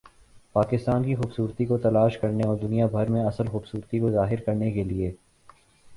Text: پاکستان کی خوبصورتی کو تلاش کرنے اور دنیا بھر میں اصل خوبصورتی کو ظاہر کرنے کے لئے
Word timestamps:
پاکستان 0.55 1.03
کی 1.03 1.15
خوبصورتی 1.15 1.65
کو 1.65 1.77
تلاش 1.77 2.17
کرنے 2.17 2.43
اور 2.43 2.57
دنیا 2.57 2.87
بھر 2.87 3.09
میں 3.09 3.23
اصل 3.25 3.47
خوبصورتی 3.47 3.99
کو 3.99 4.11
ظاہر 4.11 4.41
کرنے 4.41 4.71
کے 4.71 4.83
لئے 4.83 5.11